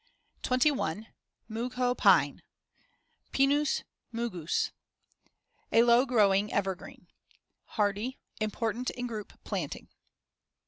21. 0.41 1.05
Mugho 1.47 1.95
pine 1.95 2.41
(Pinus 3.31 3.83
mughus) 4.11 4.71
A 5.71 5.83
low 5.83 6.07
growing 6.07 6.51
evergreen; 6.51 7.05
hardy; 7.77 8.17
important 8.39 8.89
in 8.89 9.05
group 9.05 9.31
planting. 9.43 9.89